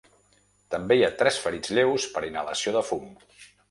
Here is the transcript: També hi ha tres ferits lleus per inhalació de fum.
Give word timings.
També 0.75 0.97
hi 0.97 1.05
ha 1.07 1.11
tres 1.21 1.39
ferits 1.45 1.77
lleus 1.79 2.11
per 2.19 2.27
inhalació 2.33 2.79
de 2.81 2.87
fum. 2.93 3.11